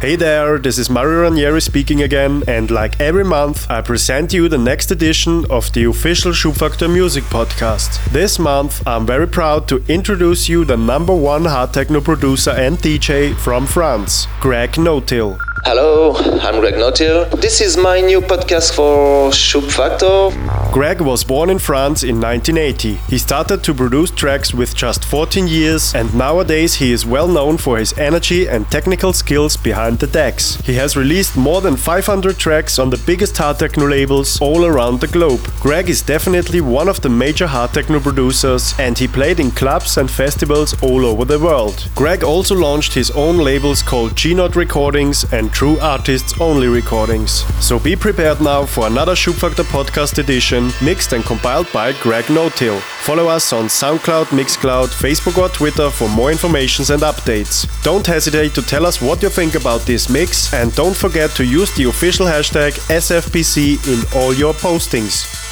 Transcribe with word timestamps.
Hey 0.00 0.14
there, 0.14 0.60
this 0.60 0.78
is 0.78 0.88
Mario 0.88 1.22
Ranieri 1.22 1.60
speaking 1.60 2.02
again, 2.02 2.44
and 2.46 2.70
like 2.70 3.00
every 3.00 3.24
month, 3.24 3.68
I 3.68 3.80
present 3.80 4.32
you 4.32 4.48
the 4.48 4.56
next 4.56 4.92
edition 4.92 5.44
of 5.50 5.72
the 5.72 5.86
official 5.86 6.30
Schubfaktor 6.30 6.88
Music 6.88 7.24
Podcast. 7.24 8.04
This 8.12 8.38
month, 8.38 8.86
I'm 8.86 9.04
very 9.04 9.26
proud 9.26 9.66
to 9.66 9.82
introduce 9.88 10.48
you 10.48 10.64
the 10.64 10.76
number 10.76 11.16
one 11.16 11.46
hard 11.46 11.74
techno 11.74 12.00
producer 12.00 12.52
and 12.52 12.78
DJ 12.78 13.34
from 13.34 13.66
France, 13.66 14.28
Greg 14.40 14.70
Notill. 14.74 15.47
Hello, 15.64 16.14
I'm 16.16 16.60
Greg 16.60 16.74
Notill. 16.74 17.28
This 17.40 17.60
is 17.60 17.76
my 17.76 18.00
new 18.00 18.20
podcast 18.20 18.74
for 18.74 19.30
Schubfaktor. 19.30 20.32
Greg 20.72 21.00
was 21.00 21.24
born 21.24 21.50
in 21.50 21.58
France 21.58 22.02
in 22.02 22.20
1980. 22.20 22.94
He 23.08 23.18
started 23.18 23.64
to 23.64 23.74
produce 23.74 24.10
tracks 24.10 24.54
with 24.54 24.74
just 24.74 25.04
14 25.04 25.48
years, 25.48 25.94
and 25.94 26.14
nowadays 26.14 26.74
he 26.74 26.92
is 26.92 27.04
well 27.04 27.26
known 27.26 27.58
for 27.58 27.76
his 27.78 27.96
energy 27.98 28.46
and 28.48 28.70
technical 28.70 29.12
skills 29.12 29.56
behind 29.56 29.98
the 29.98 30.06
decks. 30.06 30.56
He 30.64 30.74
has 30.74 30.96
released 30.96 31.36
more 31.36 31.60
than 31.60 31.76
500 31.76 32.38
tracks 32.38 32.78
on 32.78 32.90
the 32.90 33.02
biggest 33.06 33.36
hard 33.36 33.58
techno 33.58 33.88
labels 33.88 34.40
all 34.40 34.64
around 34.64 35.00
the 35.00 35.08
globe. 35.08 35.40
Greg 35.60 35.88
is 35.88 36.02
definitely 36.02 36.60
one 36.60 36.88
of 36.88 37.00
the 37.00 37.08
major 37.08 37.46
hard 37.46 37.72
techno 37.72 38.00
producers, 38.00 38.74
and 38.78 38.96
he 38.98 39.08
played 39.08 39.40
in 39.40 39.50
clubs 39.50 39.96
and 39.96 40.10
festivals 40.10 40.80
all 40.82 41.04
over 41.04 41.24
the 41.24 41.38
world. 41.38 41.88
Greg 41.94 42.22
also 42.22 42.54
launched 42.54 42.94
his 42.94 43.10
own 43.10 43.38
labels 43.38 43.82
called 43.82 44.16
G-Not 44.16 44.54
Recordings 44.54 45.24
and 45.32 45.47
True 45.50 45.78
Artists 45.80 46.40
Only 46.40 46.68
Recordings. 46.68 47.44
So 47.64 47.78
be 47.78 47.96
prepared 47.96 48.40
now 48.40 48.66
for 48.66 48.86
another 48.86 49.14
Schubfaktor 49.14 49.64
podcast 49.64 50.18
edition 50.18 50.70
mixed 50.82 51.12
and 51.12 51.24
compiled 51.24 51.70
by 51.72 51.92
Greg 52.02 52.24
Notill. 52.26 52.80
Follow 52.80 53.28
us 53.28 53.52
on 53.52 53.66
SoundCloud, 53.66 54.26
Mixcloud, 54.26 54.88
Facebook 54.88 55.38
or 55.38 55.48
Twitter 55.48 55.90
for 55.90 56.08
more 56.08 56.30
informations 56.30 56.90
and 56.90 57.02
updates. 57.02 57.66
Don't 57.82 58.06
hesitate 58.06 58.54
to 58.54 58.62
tell 58.62 58.84
us 58.84 59.00
what 59.00 59.22
you 59.22 59.28
think 59.28 59.54
about 59.54 59.80
this 59.82 60.08
mix 60.08 60.52
and 60.52 60.74
don't 60.74 60.96
forget 60.96 61.30
to 61.30 61.44
use 61.44 61.74
the 61.76 61.84
official 61.84 62.26
hashtag 62.26 62.72
SFPC 62.88 63.78
in 63.86 64.20
all 64.20 64.34
your 64.34 64.54
postings. 64.54 65.47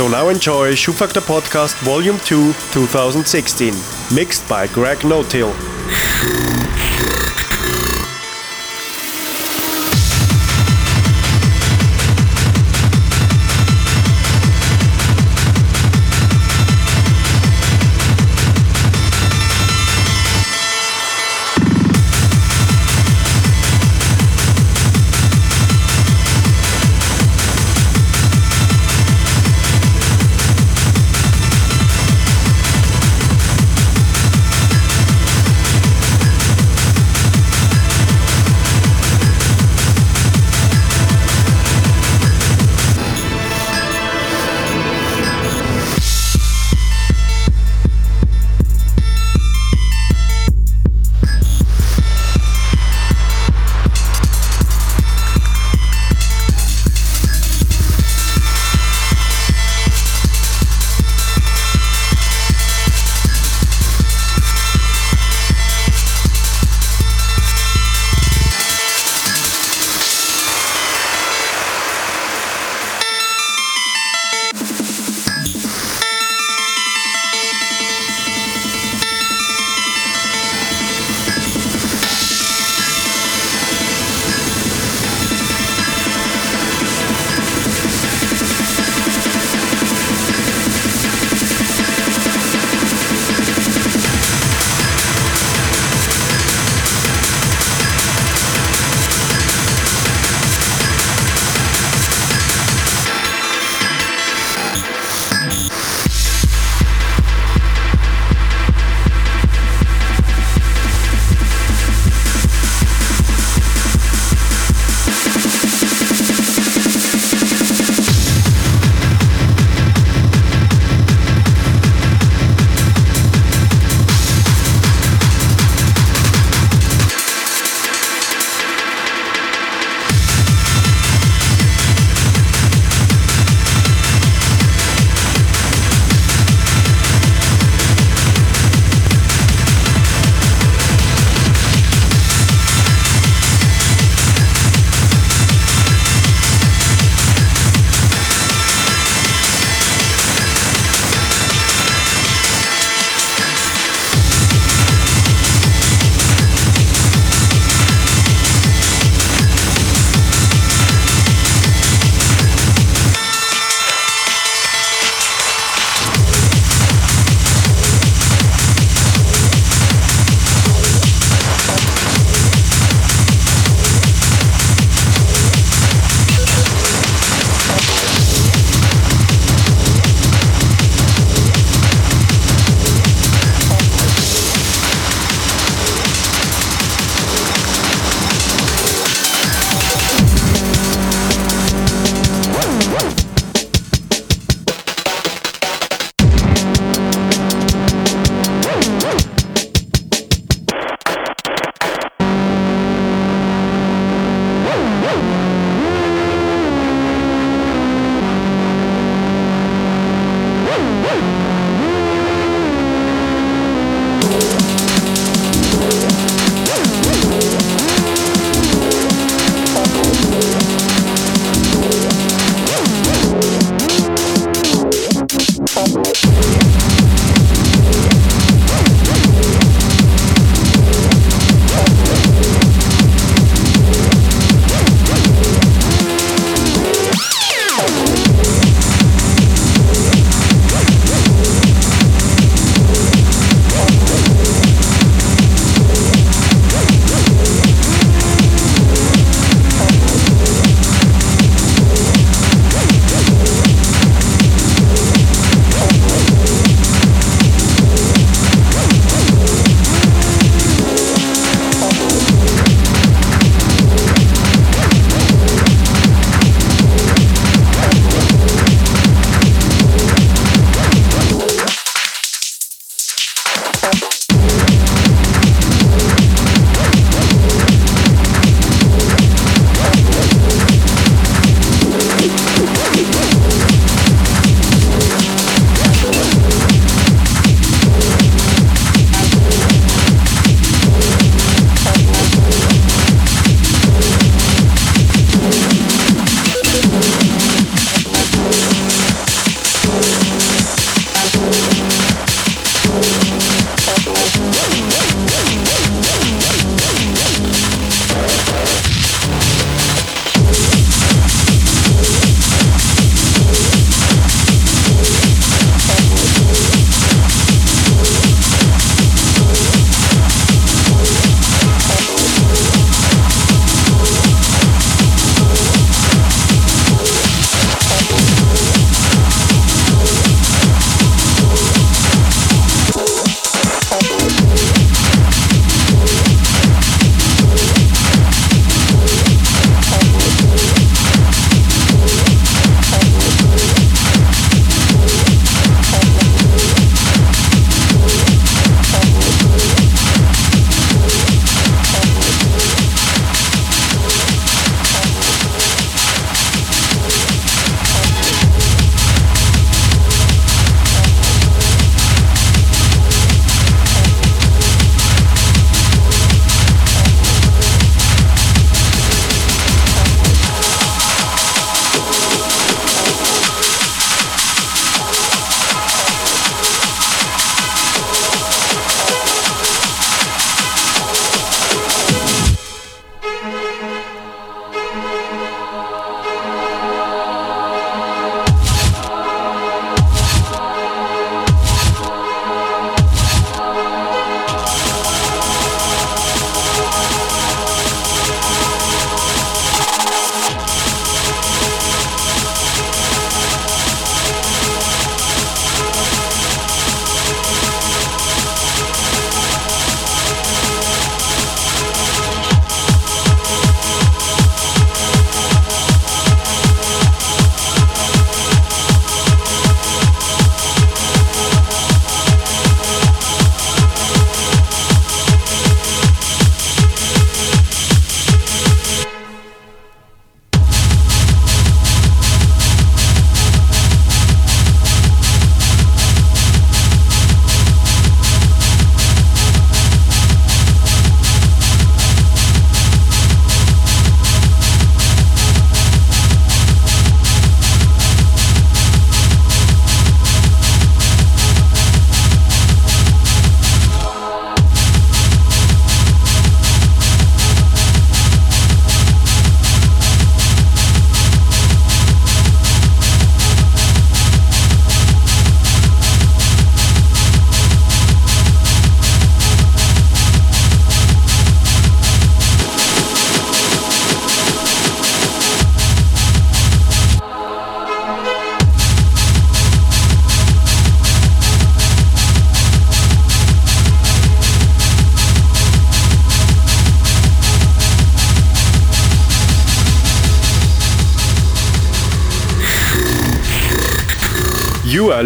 So 0.00 0.08
now 0.08 0.30
enjoy 0.30 0.72
Schubfaktor 0.72 1.20
Podcast 1.20 1.74
Volume 1.84 2.18
2 2.20 2.54
2016, 2.72 3.74
mixed 4.14 4.48
by 4.48 4.66
Greg. 4.68 5.04
You 5.04 6.79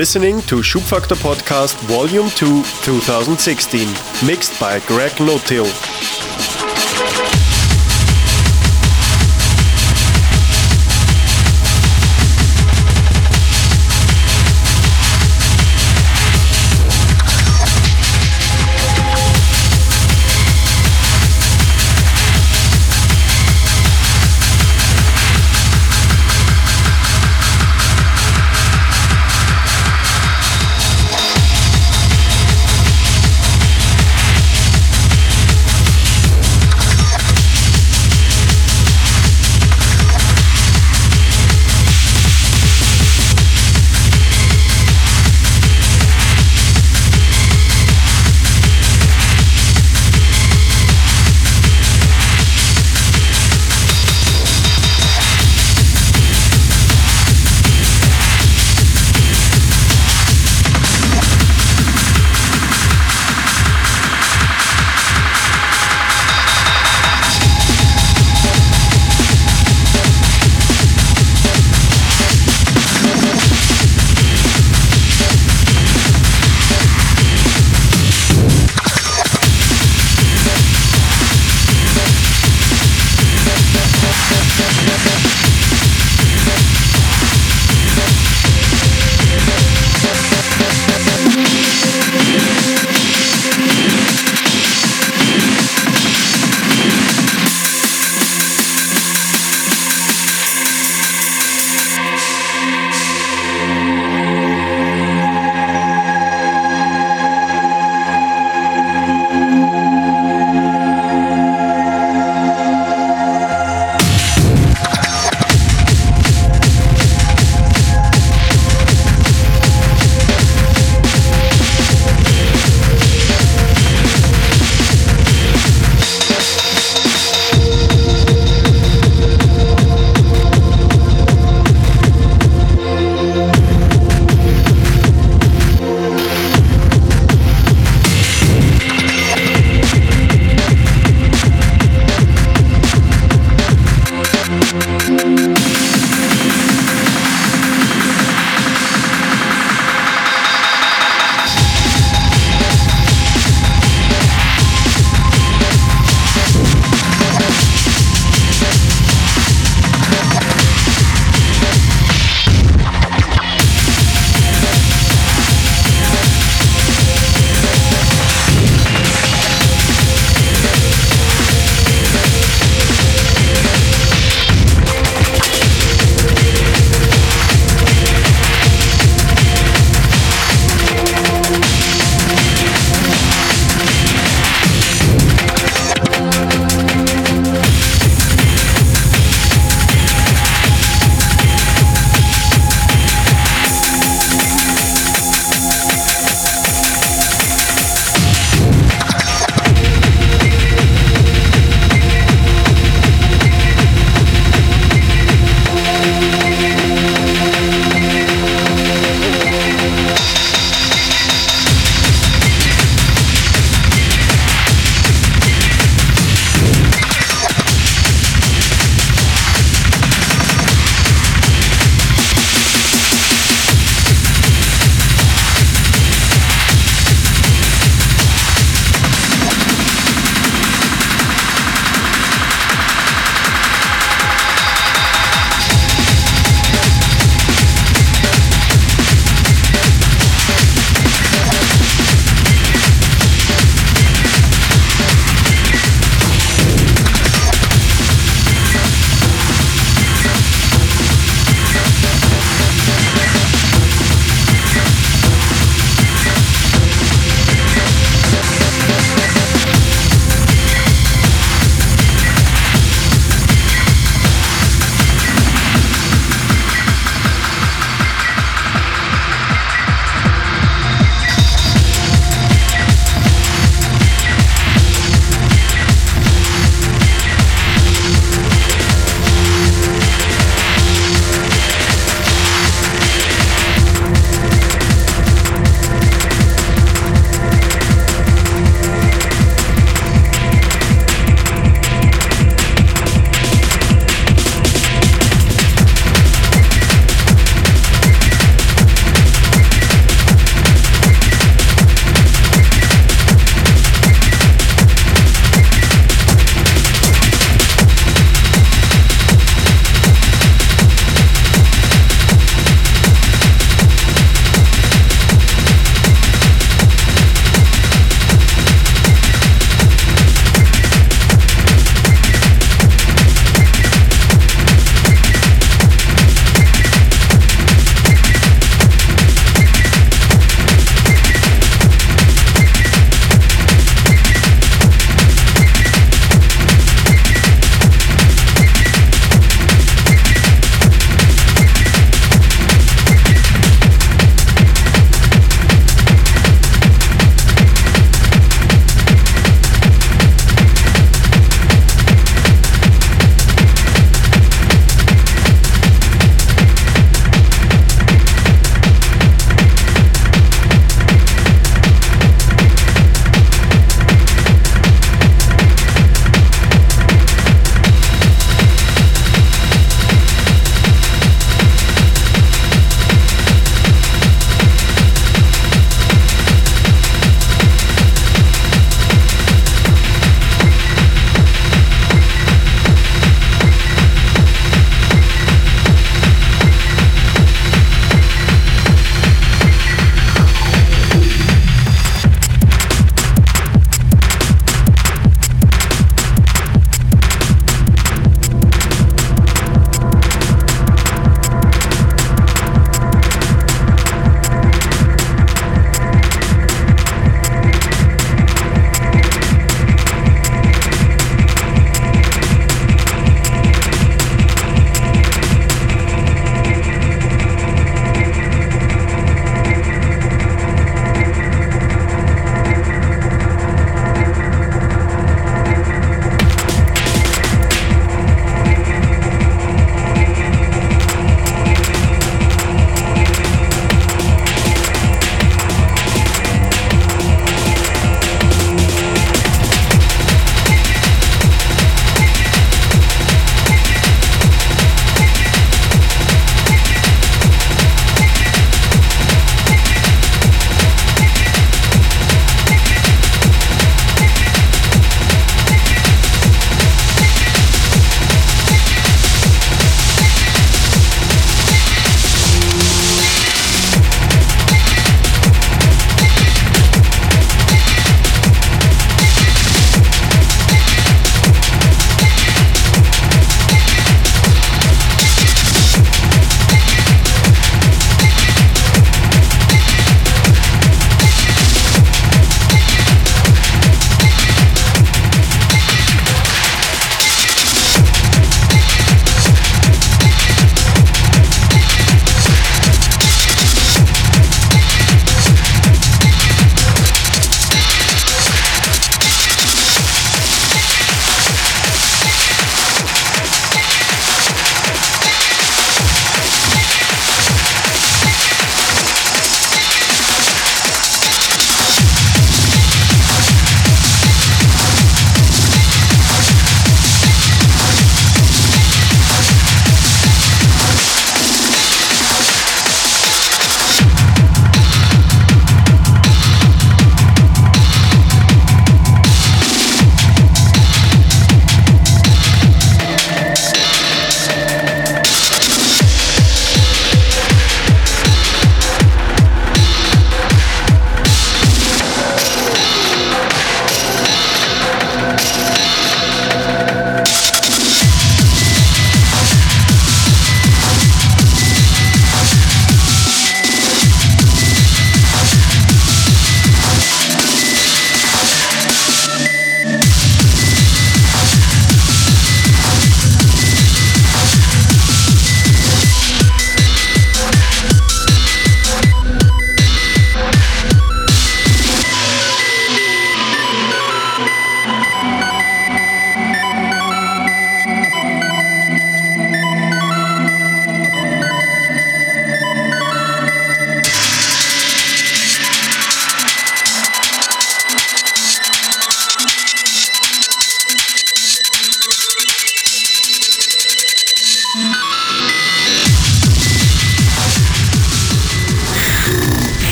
listening 0.00 0.40
to 0.40 0.62
Schubfaktor 0.62 1.14
Podcast 1.16 1.76
Volume 1.80 2.30
2 2.30 2.62
2016, 2.82 3.86
mixed 4.26 4.58
by 4.58 4.80
Greg 4.86 5.12
Notill. 5.20 5.89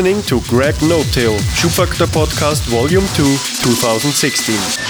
Listening 0.00 0.22
to 0.22 0.40
Greg 0.48 0.74
Notill, 0.76 1.36
Schubfaktor 1.52 2.06
Podcast 2.06 2.62
Volume 2.70 3.06
2, 3.12 3.22
2016. 3.22 4.89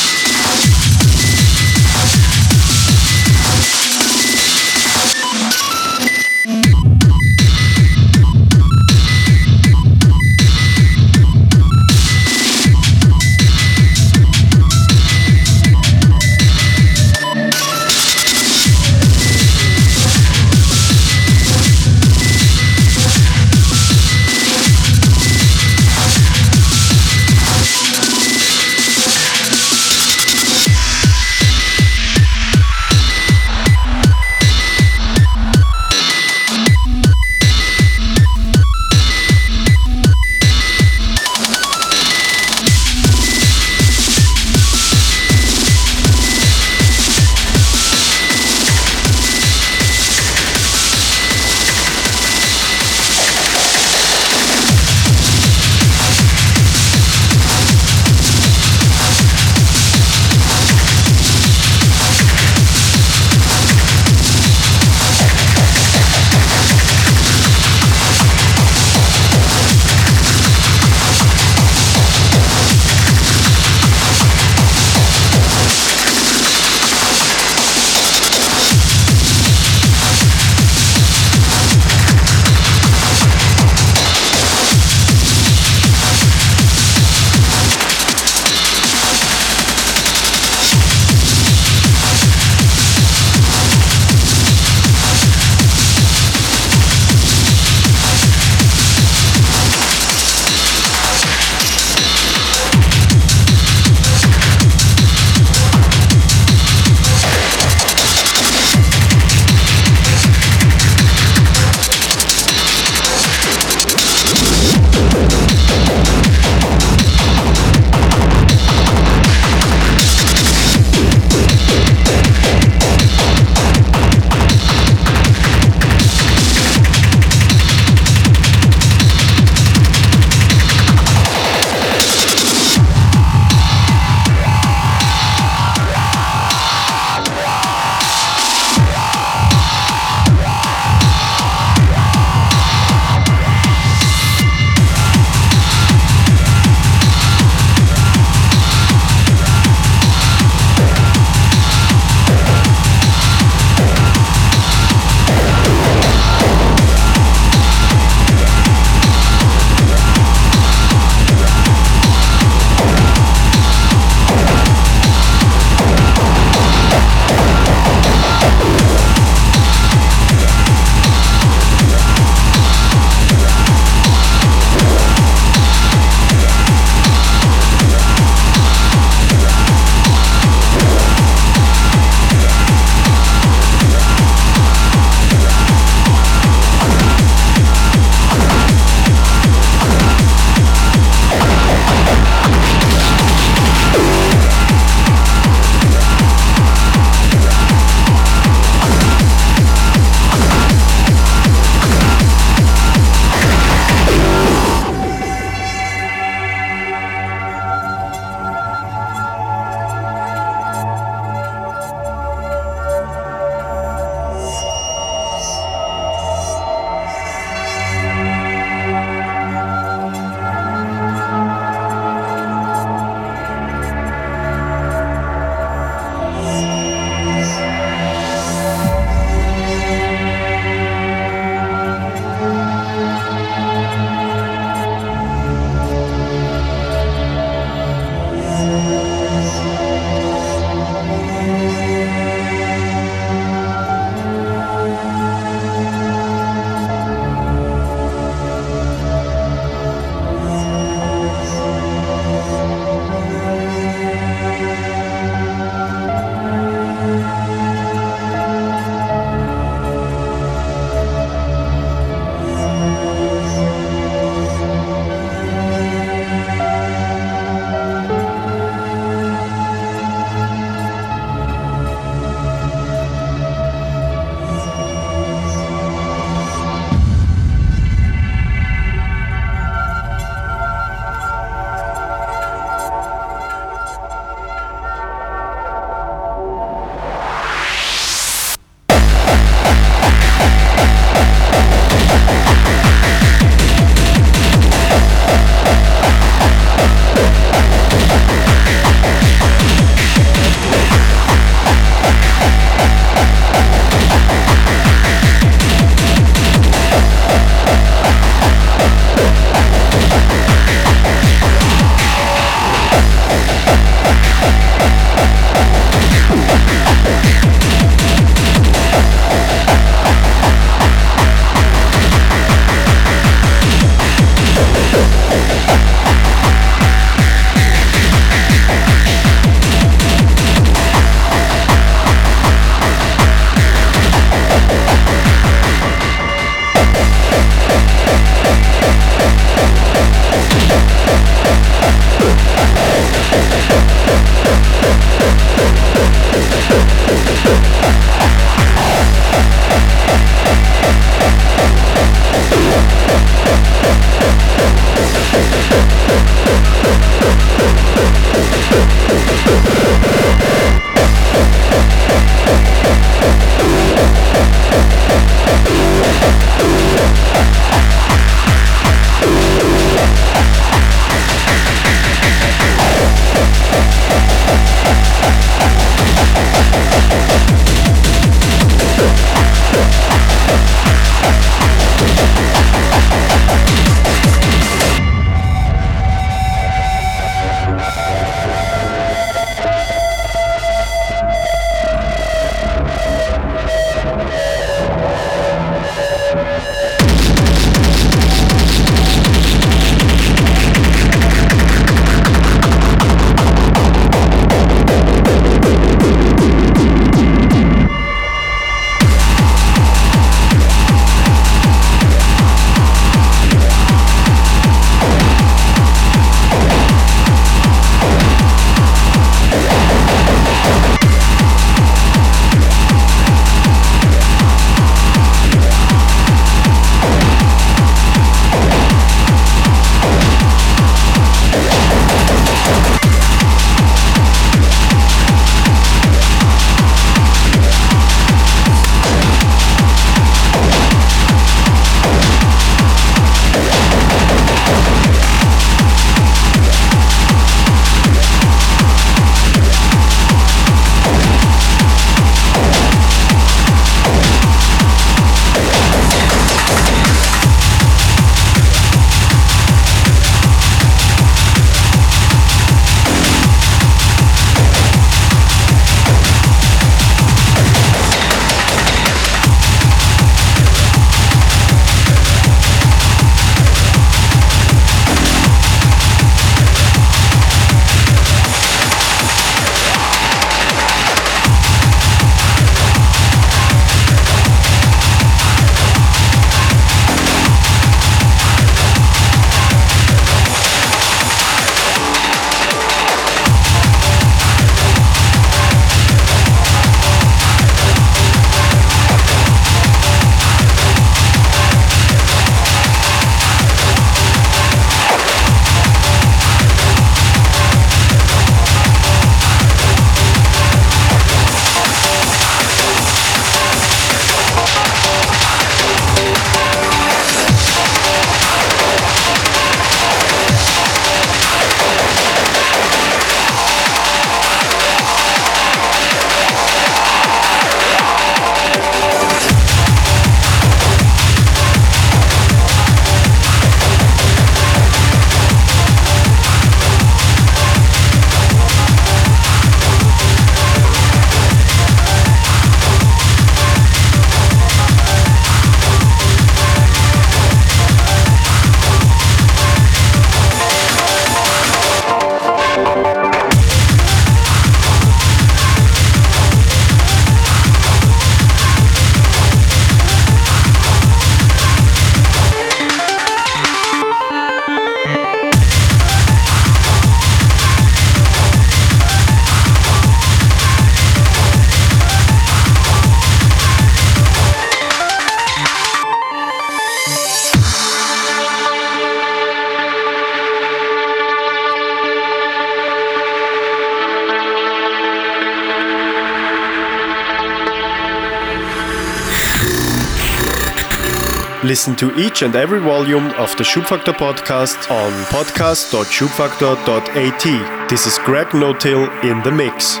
Listen 591.86 592.10
to 592.10 592.18
each 592.18 592.42
and 592.42 592.56
every 592.56 592.80
volume 592.80 593.26
of 593.34 593.56
the 593.58 593.62
Schubfaktor 593.62 594.12
podcast 594.12 594.90
on 594.90 595.12
podcast.schubfaktor.at. 595.26 597.88
This 597.88 598.06
is 598.08 598.18
Greg 598.24 598.48
Notill 598.48 599.08
in 599.22 599.40
the 599.44 599.52
mix. 599.52 600.00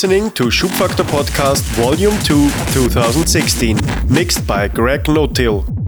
Listening 0.00 0.30
to 0.30 0.44
Schubfaktor 0.44 1.04
Podcast 1.04 1.62
Volume 1.76 2.18
2 2.22 2.48
2016, 2.72 3.76
mixed 4.08 4.46
by 4.46 4.66
Greg 4.66 5.02
Notill. 5.04 5.79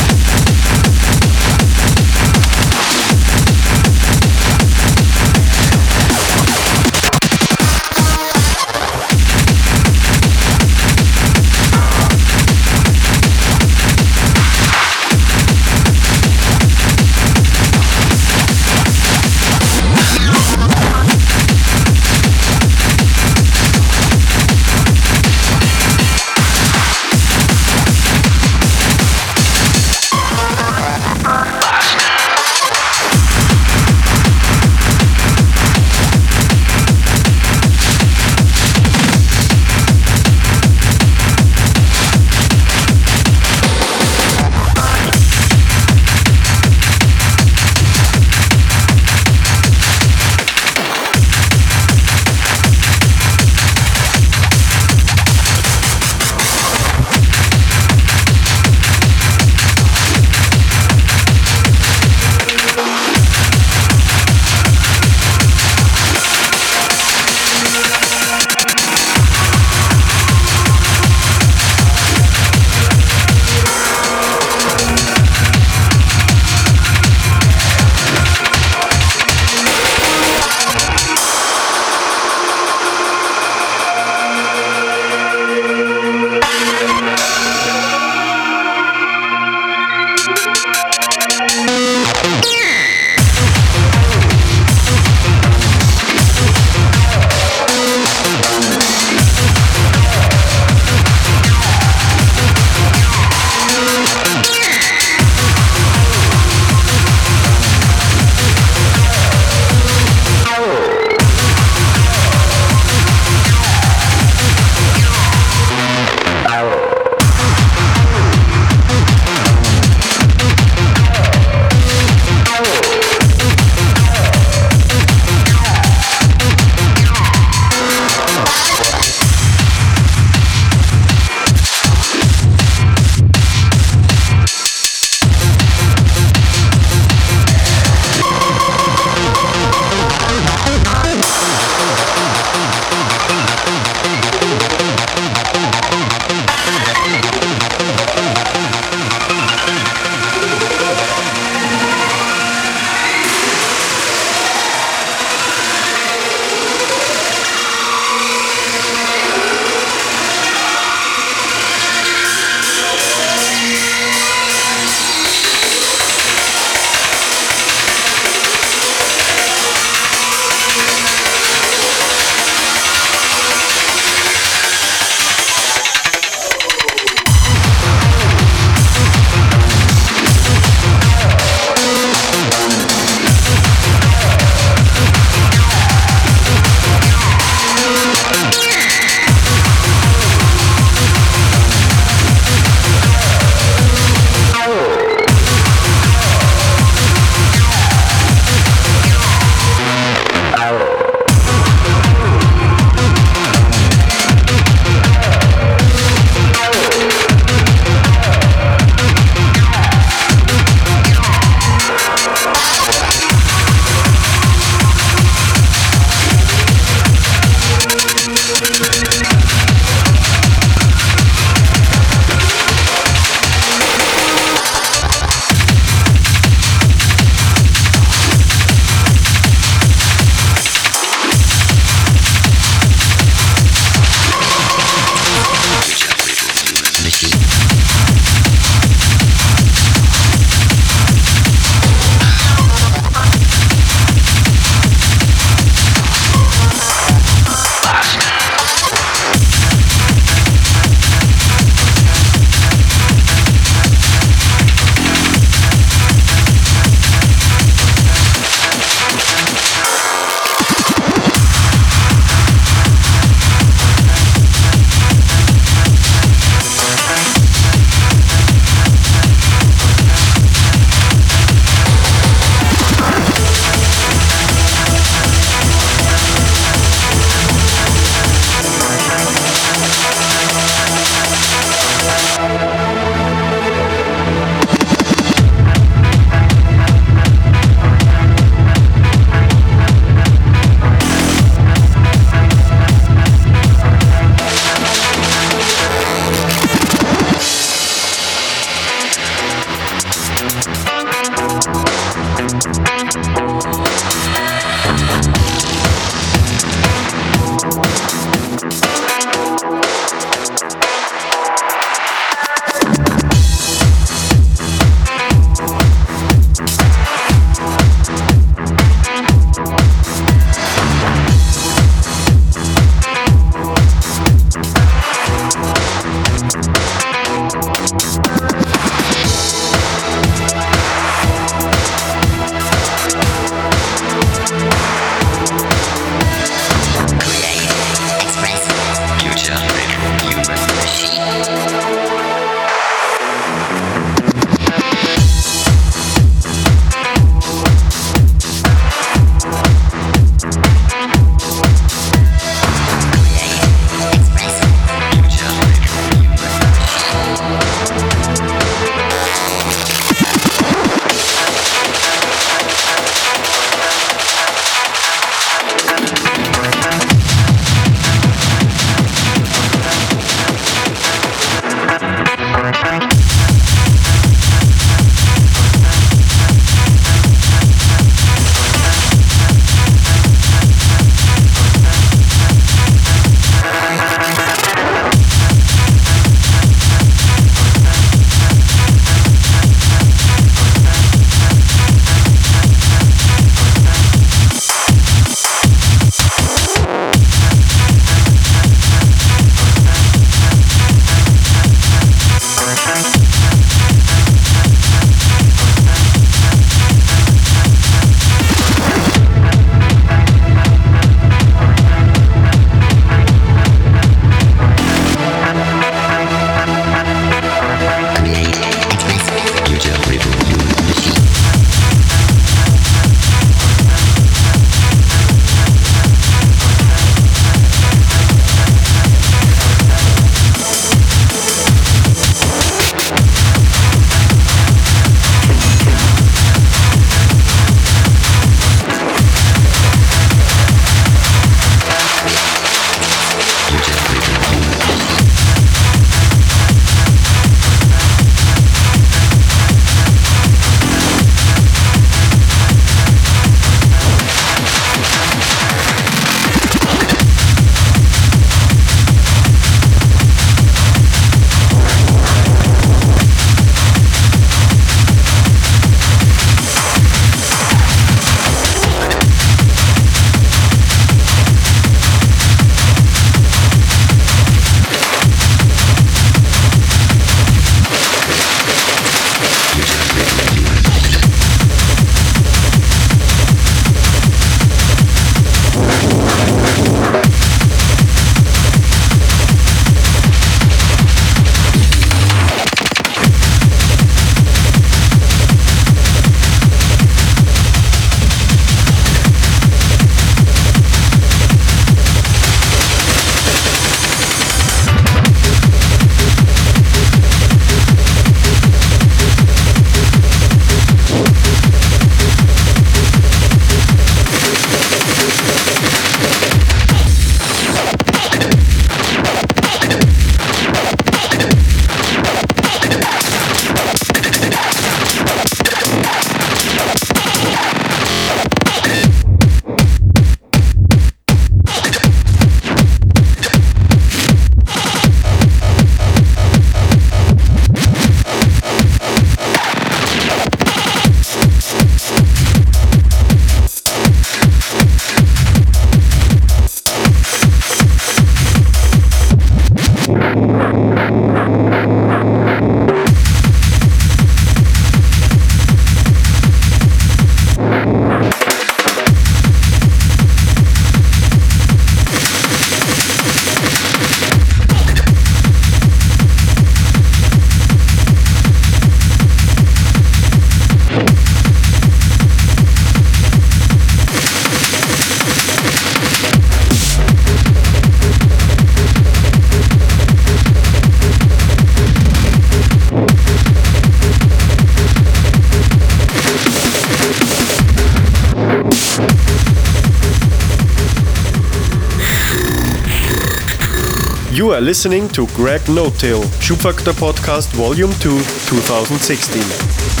Are 594.61 594.63
listening 594.63 595.09
to 595.09 595.25
Greg 595.29 595.61
Notill, 595.61 596.21
Schubfaktor 596.39 596.93
Podcast 596.93 597.51
Volume 597.53 597.91
2, 597.93 598.19
2016. 598.45 600.00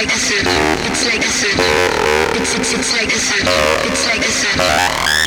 like 0.00 0.08
a 0.08 0.18
surge. 0.18 0.48
It's 0.88 1.04
like 1.04 1.20
a 1.20 1.28
surge. 1.28 1.60
It's 2.32 2.54
it's 2.56 2.72
it's 2.72 2.92
like 2.96 3.12
a 3.12 3.18
surge. 3.20 3.44
It's 3.84 4.06
like 4.08 4.24
a 4.24 4.32
surge. 4.32 4.56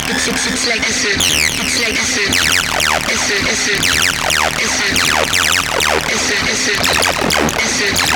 It's 0.09 0.27
it's 0.27 0.47
it's 0.49 0.65
like 0.67 0.81
a 0.81 0.91
surge. 0.91 1.21
It's 1.61 1.77
like 1.77 1.93
a 1.93 2.01
surge. 2.01 2.33
A 2.33 3.13
surge. 3.13 3.45
A 3.45 3.53
surge. 3.53 3.85
A 3.93 4.73
surge. 4.73 4.97
A 4.97 6.17
surge. 6.17 6.49
A 6.49 6.57
surge. 6.57 6.89
A 7.53 7.69
surge. 7.69 7.69
A 7.69 7.69
surge. 7.69 8.13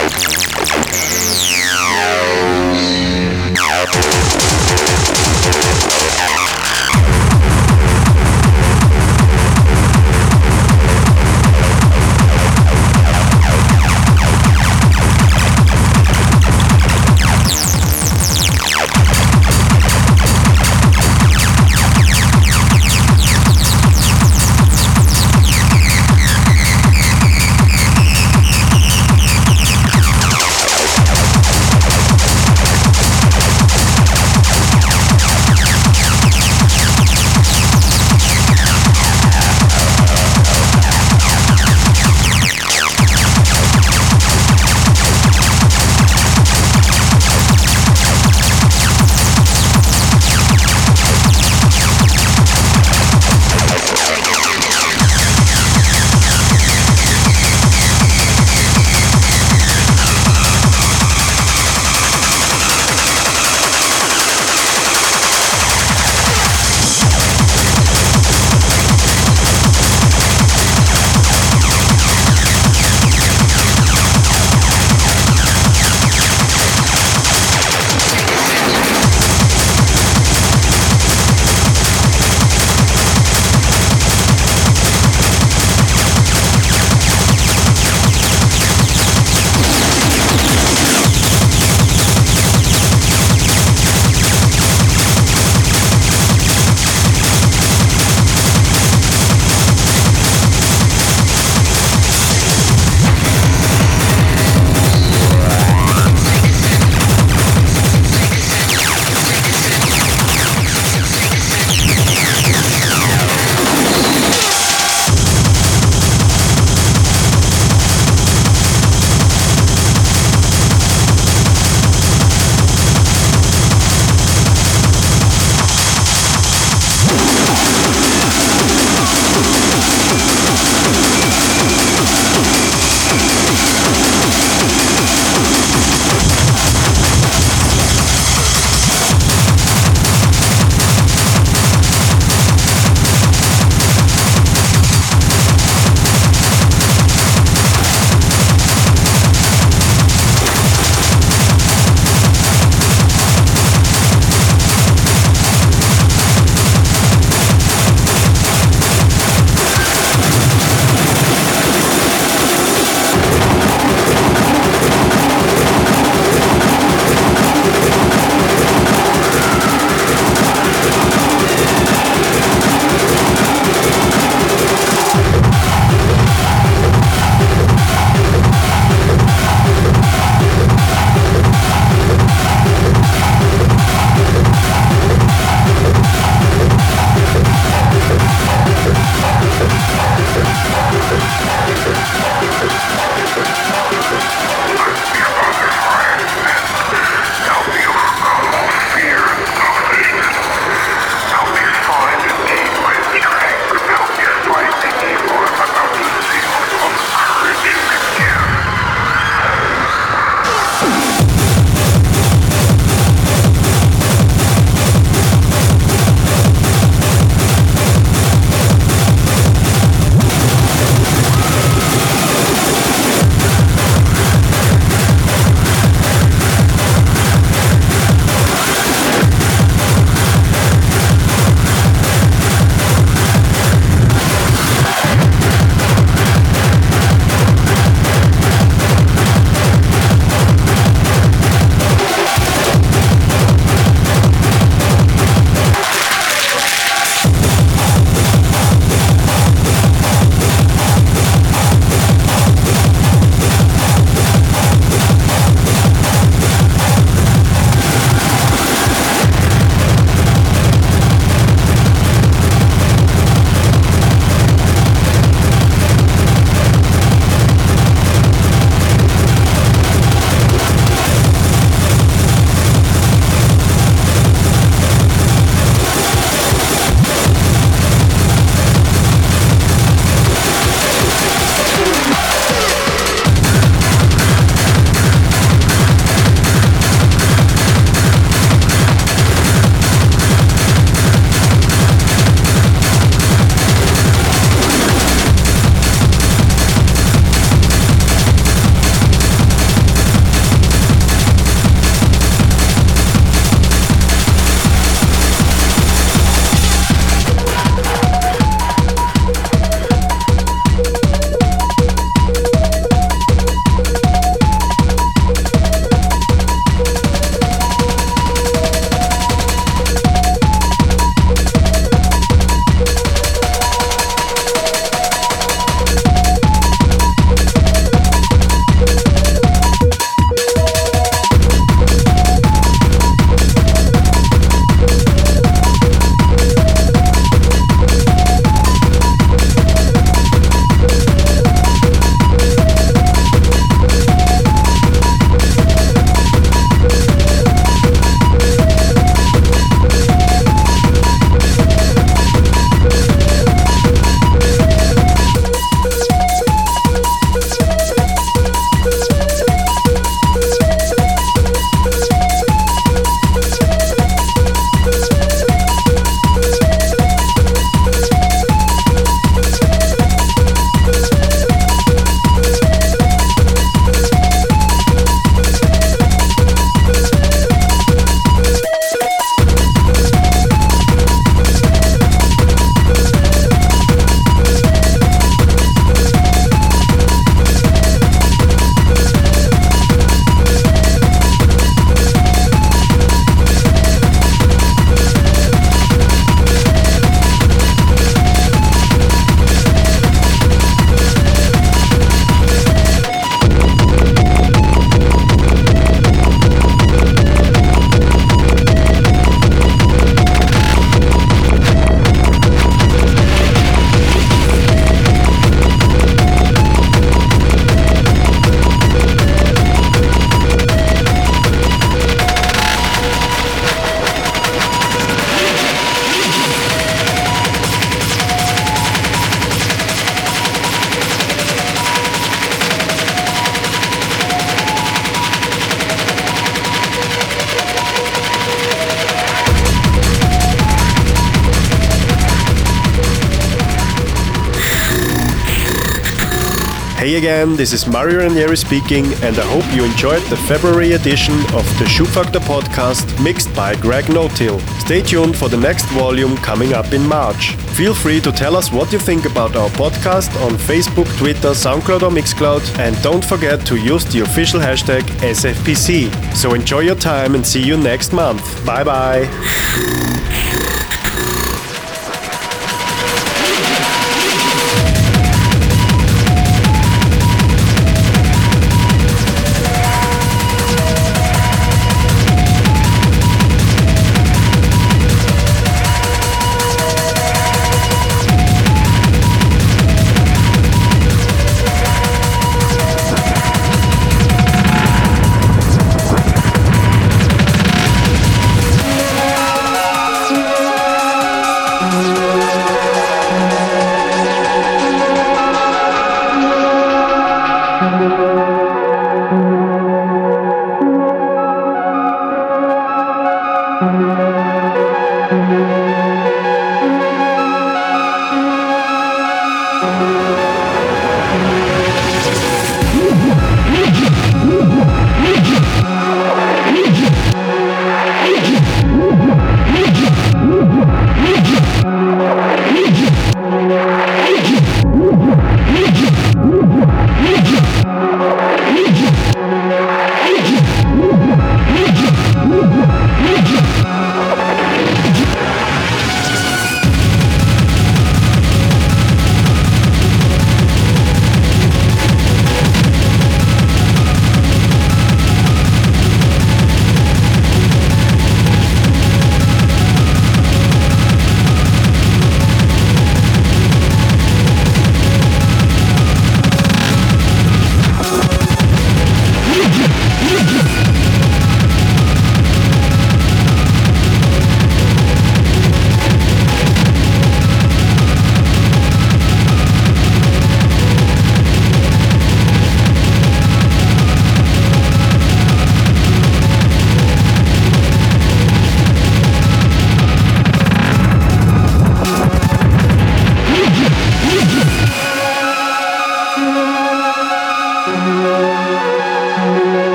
Again, 447.37 447.55
this 447.55 447.71
is 447.71 447.85
Mario 447.85 448.19
Ranieri 448.19 448.57
speaking, 448.57 449.05
and 449.21 449.37
I 449.37 449.45
hope 449.53 449.65
you 449.75 449.83
enjoyed 449.83 450.23
the 450.23 450.37
February 450.49 450.93
edition 450.93 451.35
of 451.53 451.65
the 451.77 451.85
Schubfaktor 451.85 452.39
podcast 452.39 453.05
mixed 453.23 453.53
by 453.55 453.75
Greg 453.75 454.05
Notill. 454.05 454.59
Stay 454.79 455.03
tuned 455.03 455.37
for 455.37 455.47
the 455.47 455.57
next 455.57 455.85
volume 455.89 456.35
coming 456.37 456.73
up 456.73 456.93
in 456.93 457.07
March. 457.07 457.55
Feel 457.77 457.93
free 457.93 458.19
to 458.21 458.31
tell 458.31 458.55
us 458.55 458.71
what 458.71 458.91
you 458.91 458.97
think 458.97 459.25
about 459.25 459.55
our 459.55 459.69
podcast 459.71 460.31
on 460.45 460.53
Facebook, 460.53 461.07
Twitter, 461.17 461.53
SoundCloud, 461.53 462.01
or 462.01 462.09
Mixcloud, 462.09 462.63
and 462.79 462.99
don't 463.03 463.23
forget 463.23 463.63
to 463.67 463.75
use 463.75 464.03
the 464.05 464.21
official 464.21 464.59
hashtag 464.59 465.03
SFPC. 465.21 466.09
So 466.33 466.55
enjoy 466.55 466.79
your 466.79 466.95
time 466.95 467.35
and 467.35 467.45
see 467.45 467.61
you 467.61 467.77
next 467.77 468.13
month. 468.13 468.41
Bye 468.65 468.83
bye. 468.83 469.27